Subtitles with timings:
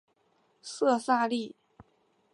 [0.63, 1.55] 色萨利。